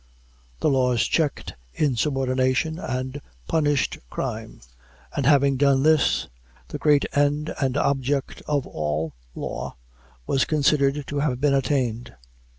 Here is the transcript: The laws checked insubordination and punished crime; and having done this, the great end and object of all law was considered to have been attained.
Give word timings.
The 0.61 0.69
laws 0.71 1.03
checked 1.07 1.53
insubordination 1.75 2.79
and 2.79 3.21
punished 3.47 3.99
crime; 4.09 4.61
and 5.15 5.27
having 5.27 5.57
done 5.57 5.83
this, 5.83 6.27
the 6.69 6.79
great 6.79 7.05
end 7.13 7.53
and 7.61 7.77
object 7.77 8.41
of 8.47 8.65
all 8.65 9.13
law 9.35 9.75
was 10.25 10.43
considered 10.45 11.03
to 11.05 11.19
have 11.19 11.39
been 11.39 11.53
attained. 11.53 12.15